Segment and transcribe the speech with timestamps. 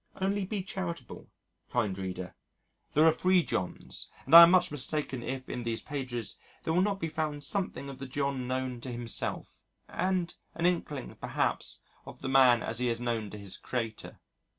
[0.19, 1.29] Only be charitable,
[1.71, 2.33] kind reader.
[2.93, 6.81] There are three Johns, and I am much mistaken if in these pages there will
[6.81, 12.21] not be found something of the John known to himself, and an inkling, perhaps, of
[12.23, 14.19] the man as he is known to his Creator.